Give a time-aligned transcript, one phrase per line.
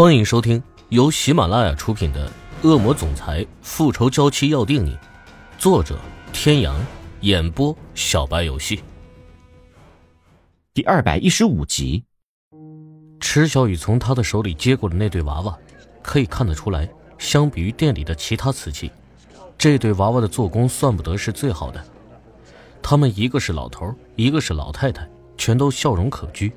[0.00, 2.26] 欢迎收听由喜马拉雅出品的
[2.66, 4.92] 《恶魔总裁复仇娇妻要定你》，
[5.58, 5.98] 作者：
[6.32, 6.74] 天阳，
[7.20, 8.82] 演播：小白游戏。
[10.72, 12.02] 第二百一十五集，
[13.20, 15.54] 池小雨从他的手里接过的那对娃娃，
[16.00, 18.90] 可以看得出来，相比于店里的其他瓷器，
[19.58, 21.84] 这对娃娃的做工算不得是最好的。
[22.80, 26.50] 他们一个是老头，一个是老太太，全都笑容可掬。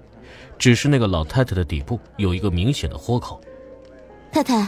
[0.64, 3.42] 只是那个老太太的底部有一个明显的豁口。
[4.32, 4.66] 太太，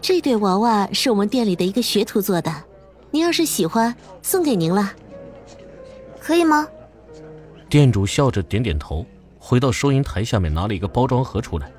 [0.00, 2.52] 这对娃娃是我们店里的一个学徒做的，
[3.12, 4.92] 您要是喜欢，送给您了，
[6.18, 6.66] 可以吗？
[7.68, 9.06] 店主笑着点点头，
[9.38, 11.70] 回到收银台下面拿了一个包装盒出来，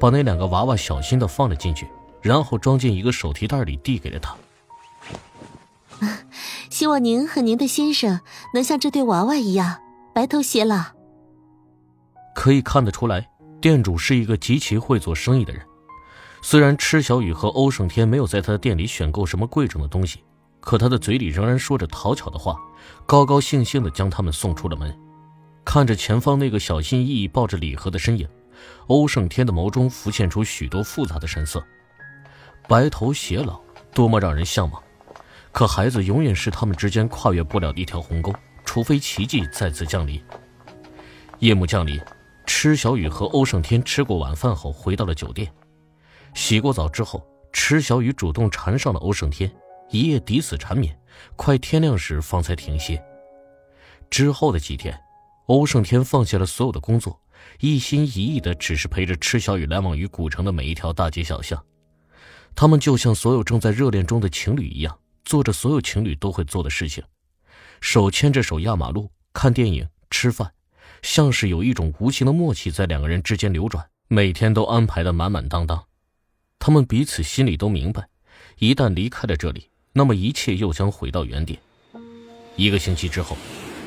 [0.00, 1.86] 把那两个娃娃小心的放了进去，
[2.22, 4.34] 然后装进一个手提袋里递给了他。
[6.70, 8.20] 希望您和您的先生
[8.54, 9.76] 能像这对娃娃一样
[10.14, 10.98] 白头偕老。
[12.34, 13.28] 可以看得出来，
[13.60, 15.62] 店主是一个极其会做生意的人。
[16.42, 20.24] 虽然池小雨和欧胜天没有在他的店里选购什么贵重的东西，
[20.60, 22.56] 可他的嘴里仍然说着讨巧的话，
[23.06, 24.96] 高高兴兴地将他们送出了门。
[25.64, 28.26] 看着前方那个小心翼翼抱着礼盒的身影，
[28.86, 31.62] 欧胜天的眸中浮现出许多复杂的神色。
[32.66, 33.60] 白头偕老，
[33.92, 34.82] 多么让人向往！
[35.52, 38.32] 可孩子永远是他们之间跨越不了的一条鸿沟，
[38.64, 40.22] 除非奇迹再次降临。
[41.40, 42.00] 夜幕降临。
[42.52, 45.50] 池小雨和欧胜天吃过晚饭后回到了酒店，
[46.34, 49.50] 洗过澡之后，池小雨主动缠上了欧胜天，
[49.88, 50.94] 一夜抵死缠绵，
[51.36, 53.00] 快天亮时方才停歇。
[54.10, 55.00] 之后的几天，
[55.46, 57.18] 欧胜天放下了所有的工作，
[57.60, 61.64] 一心一意的只是陪着池小雨来往于古城的每一条大街小巷。
[62.56, 67.02] 他们就像所有正在热恋中的情侣一样，做着所有情侣都会做的事情，
[67.80, 70.52] 手牵着手压马路、看电影、吃饭。
[71.02, 75.82] 像是有一种无形的默契在两个人之间流转，每天都安排的满满当当。
[76.58, 78.06] 他们彼此心里都明白，
[78.58, 81.58] 一旦离开了这里，那么一切又将回到原点。
[82.56, 83.36] 一个星期之后，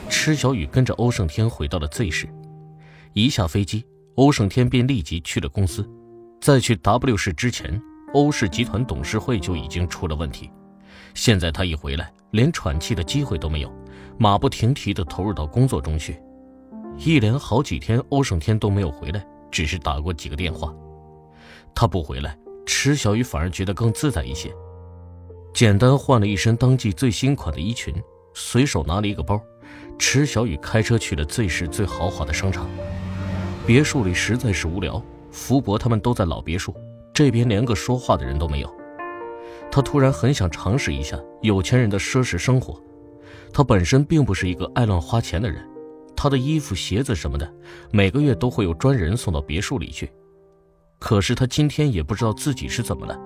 [0.10, 2.28] 池小雨跟着欧胜天回到了 Z 市。
[3.14, 3.86] 一下飞机，
[4.16, 5.88] 欧胜天便立即去了公司。
[6.42, 7.80] 在去 W 市之前，
[8.14, 10.50] 欧氏集团董事会就已经出了问题。
[11.14, 13.72] 现在他一回来，连喘气的机会都没有，
[14.18, 16.20] 马不停蹄地投入到工作中去。
[16.98, 20.74] 一连好几天，欧胜天都没有回来，只是打过几个电话。
[21.76, 24.54] 他不回来，池小雨反而觉得更自在一些。
[25.54, 27.94] 简单换了一身当季最新款的衣裙，
[28.34, 29.42] 随手拿了一个包，
[30.00, 32.68] 池小雨开车去了最市最豪华的商场。
[33.66, 36.76] 别墅里实在是无聊，福伯他们都在老别墅，
[37.14, 38.74] 这边连个说话的人都没有。
[39.72, 42.80] 他突然很想尝试一下有钱人的奢侈生活。
[43.52, 45.68] 他本身并不是一个爱乱花钱的人。
[46.16, 47.52] 他的衣服、鞋子什么的，
[47.92, 50.12] 每个月都会有专人送到别墅里去。
[51.00, 53.20] 可是他今天也不知道自己是怎么了，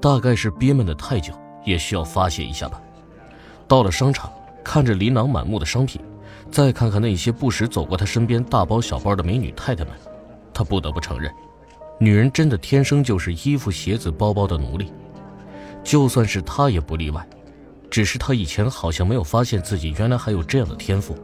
[0.00, 1.32] 大概是憋闷的太久，
[1.64, 2.80] 也需要发泄一下吧。
[3.66, 4.30] 到了商场，
[4.62, 6.00] 看着琳琅满目的商品，
[6.50, 9.94] 再看看那些不时走过他身边大包小包的美女太太们，
[10.52, 11.32] 他不得不承认，
[11.98, 14.92] 女人真的天生就是衣服、鞋子、包包的奴隶。
[15.82, 17.26] 就算是他也不例外，
[17.90, 21.16] 只是他以前好像没有发现自己原来还有这样的天赋。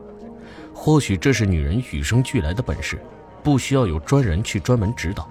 [0.83, 2.99] 或许这是女人与生俱来的本事，
[3.43, 5.29] 不需要有专人去专门指导。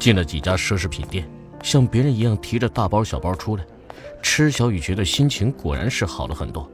[0.00, 1.30] 进了几家奢侈品店，
[1.62, 3.64] 像别人一样提着大包小包出来，
[4.20, 6.68] 池小雨觉得心情果然是好了很多。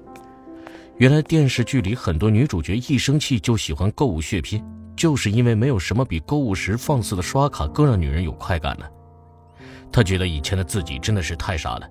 [0.96, 4.64] 原来电视剧里很多女主角一生气就喜欢购物血拼，
[4.96, 8.90] 就是因为没有什么比购物时放肆的刷卡更让女人有快感了。
[9.92, 11.86] 她觉得以前的自己真的是太傻了，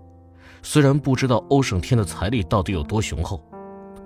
[0.63, 3.39] 虽然不知道欧胜天的财力到底有多雄厚。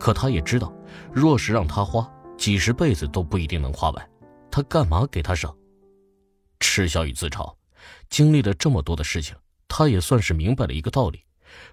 [0.02, 0.74] 可他也知道，
[1.14, 4.10] 若是让他花，几十辈子都不一定能花完。
[4.50, 5.56] 他干嘛给他省？
[6.60, 7.54] 池小雨自嘲，
[8.10, 9.36] 经历了这么多的事情，
[9.68, 11.24] 他也算是明白了一个道理：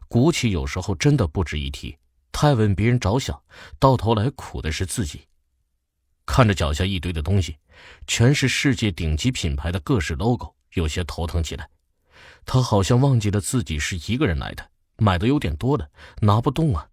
[0.08, 1.96] 骨气有时候真的不值一提。
[2.30, 3.40] 太为别人着想，
[3.78, 5.22] 到头来苦的是自己。
[6.26, 7.56] 看着脚下一堆的东西，
[8.06, 11.66] 全是世界顶级品牌的各式 logo，有些头疼起来。
[12.44, 15.88] 他好像忘记了自己是一个人来的，买的有点多了，
[16.20, 16.86] 拿不动啊。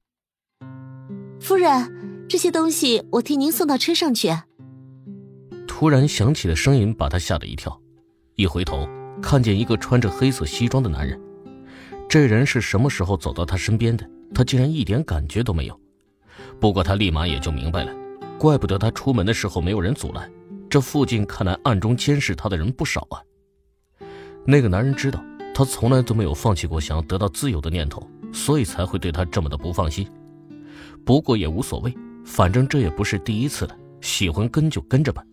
[1.45, 4.35] 夫人，这些东西我替您送到车上去。
[5.67, 7.79] 突然响起的声音把他吓了一跳，
[8.33, 8.89] 一回头
[9.21, 11.21] 看见一个穿着黑色西装的男人。
[12.09, 14.09] 这人是什么时候走到他身边的？
[14.33, 15.79] 他竟然一点感觉都没有。
[16.59, 17.93] 不过他立马也就明白了，
[18.39, 20.27] 怪不得他出门的时候没有人阻拦，
[20.67, 23.21] 这附近看来暗中监视他的人不少啊。
[24.47, 28.01] 那个男人知道他从来都没有放弃过想要得到自由的念头，
[28.33, 30.09] 所以才会对他这么的不放心。
[31.05, 33.77] 不过也无所谓，反正这也不是第一次了。
[34.01, 35.23] 喜欢跟就跟着吧，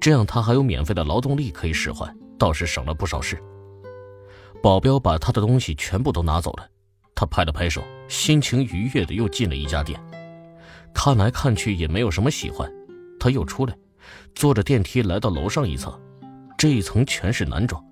[0.00, 3.40] 这样他还有免费的劳动力可以使唤，倒是省了不少事。
[4.62, 6.68] 保镖把他的东西全部都拿走了，
[7.14, 10.00] 他拍了拍手，心情愉悦的又进了一家店。
[10.92, 12.70] 看来看去也没有什么喜欢，
[13.18, 13.76] 他又出来，
[14.34, 15.92] 坐着电梯来到楼上一层，
[16.58, 17.82] 这一层全是男装。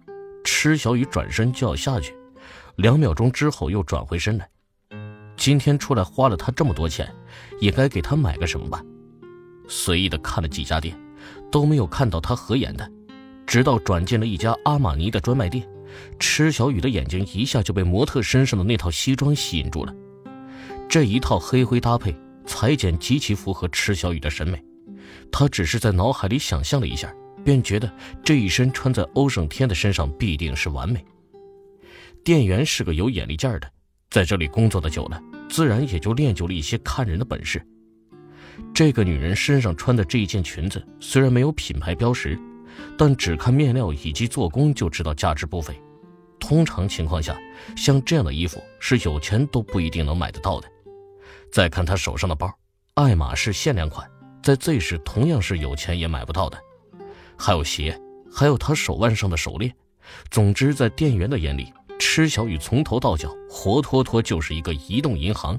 [0.44, 2.14] 池小雨转身就要下去，
[2.76, 4.48] 两秒钟之后又转回身来。
[5.48, 7.10] 今天出来花了他这么多钱，
[7.58, 8.84] 也该给他买个什么吧。
[9.66, 10.94] 随意的看了几家店，
[11.50, 12.86] 都没有看到他合眼的，
[13.46, 15.66] 直到转进了一家阿玛尼的专卖店。
[16.18, 19.94] 池小雨的眼睛一下就被模特身上的那套西装吸引住了，
[20.86, 22.14] 这一套黑灰搭配，
[22.44, 24.62] 裁剪极其符合池小雨的审美。
[25.32, 27.10] 他只是在脑海里想象了一下，
[27.42, 27.90] 便觉得
[28.22, 31.02] 这一身穿在欧胜天的身上必定是完美。
[32.22, 33.66] 店员是个有眼力劲儿的，
[34.10, 35.18] 在这里工作的久了，
[35.48, 37.64] 自然也就练就了一些看人的本事。
[38.74, 42.38] 这个女人身上穿的这一件裙子，虽然没有品牌标识。
[42.96, 45.74] 但只看面料以及做工就知道价值不菲。
[46.38, 47.36] 通常情况下，
[47.76, 50.68] 像这样的衣服是有钱都不一定能买得到的。
[51.50, 52.48] 再看她手上的包，
[52.94, 54.08] 爱马仕限量款，
[54.44, 56.56] 在 Z 市同样是有钱也买不到的。
[57.36, 58.00] 还有鞋，
[58.32, 59.72] 还有他手腕上的手链。
[60.30, 65.58] 总之，在店员的眼里，池小雨从头到脚活脱脱就是一个移动银行。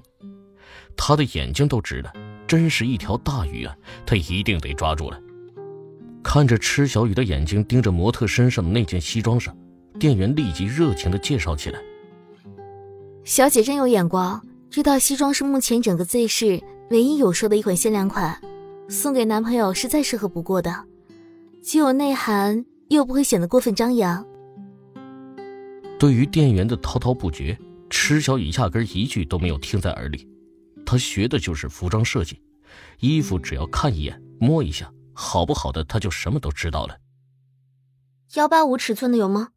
[0.96, 2.12] 他的眼睛都直了，
[2.48, 3.76] 真是一条大鱼啊！
[4.06, 5.20] 他一定得抓住了。
[6.22, 9.56] 看着池小雨的眼睛盯着模特身上的那件西装上，
[9.98, 11.80] 店员立即热情地介绍起来
[13.24, 18.40] ：“小姐真有眼光，这套西装是目前整个 Z 市唯一有售的一款限量款，
[18.90, 20.84] 送给男朋友是再适合不过的，
[21.62, 24.26] 既有内涵又不会显得过分张扬。”
[26.00, 27.60] 对于店员的滔滔不绝，
[27.90, 30.26] 池小雨压根一句都没有听在耳里。
[30.86, 32.42] 她学的就是服装设计，
[33.00, 34.92] 衣服只要看一眼、摸一下。
[35.14, 36.98] 好不好的，他就什么都知道了。
[38.36, 39.50] 幺八五尺寸的有吗？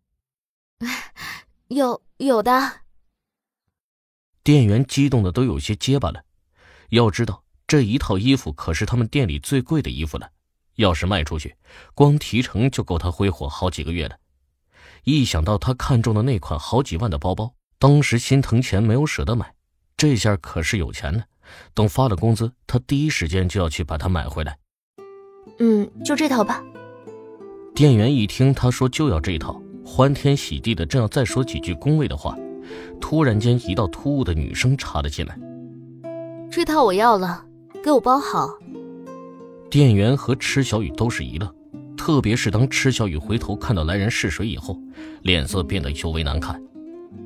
[1.69, 2.81] 有有的。
[4.43, 6.25] 店员激动的都有些结巴了。
[6.89, 10.33] 要知道，这一套衣服可是他们店里最贵的衣服了，
[10.75, 11.55] 要是卖出去，
[11.94, 14.19] 光提成就够他挥霍好几个月了。
[15.04, 19.52] 一想到他看中的那款好几万的包包，当时心疼钱没有舍得买，
[19.96, 21.25] 这下可是有钱了。
[21.75, 24.56] 等发了工资，他第一时间就要去把它买回来。
[25.58, 26.62] 嗯，就这套吧。
[27.75, 32.37] 店员一听他说就要这套，欢天喜地的正要再说几句恭维的话，
[33.00, 35.37] 突然间一道突兀的女声插了进来
[36.48, 37.44] ：“这套我要了，
[37.82, 38.48] 给我包好。”
[39.69, 41.52] 店员和池小雨都是一愣，
[41.97, 44.79] 特别是当池小雨回头看到来人是谁以后，
[45.23, 46.61] 脸色变得尤为难看。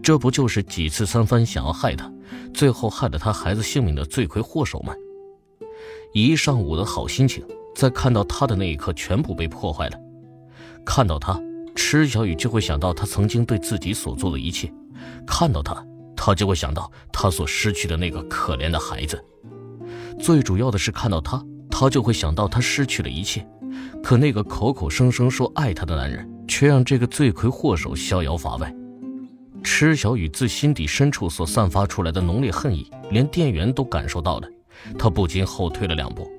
[0.03, 2.13] 这不就是几次三番想要害他，
[2.53, 4.93] 最后害了他孩子性命的罪魁祸首吗？
[6.13, 7.45] 一上午的好心情。
[7.75, 9.99] 在看到他的那一刻，全部被破坏了。
[10.83, 11.39] 看到他，
[11.75, 14.71] 池小雨就会想到他曾经对自己所做的一切；
[15.27, 15.85] 看到他，
[16.17, 19.23] 他就会想到他所失去的那个可怜的孩子。
[20.19, 23.47] 最主要的是，看到他，他就会想到他失去了一切。
[24.03, 28.73] 可那个口口声声说爱他的男人，却让这个罪魁祸首逍遥法外。
[29.63, 34.49] 池小雨自心底深处所散发出来的浓烈恨意，连店员都感受到了，
[34.97, 36.31] 他不禁后退了两步。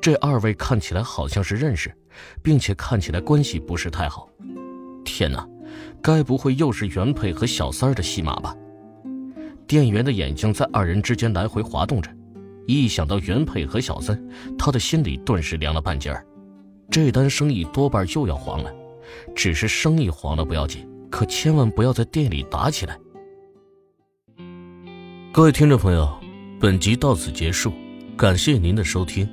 [0.00, 1.94] 这二位看起来好像是认识，
[2.42, 4.28] 并且看起来关系不是太好。
[5.04, 5.46] 天哪，
[6.00, 8.56] 该不会又是原配和小三儿的戏码吧？
[9.66, 12.10] 店员的眼睛在二人之间来回滑动着，
[12.66, 14.18] 一想到原配和小三，
[14.56, 16.24] 他的心里顿时凉了半截儿。
[16.90, 18.72] 这单生意多半又要黄了。
[19.34, 22.98] 只是生意黄了不要紧，可千万不要在店里打起来。
[25.32, 26.12] 各位听众朋友，
[26.58, 27.72] 本集到此结束，
[28.16, 29.28] 感谢您的收听。